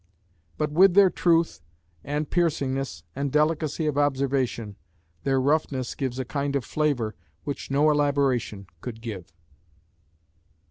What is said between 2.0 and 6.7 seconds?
and piercingness and delicacy of observation, their roughness gives a kind of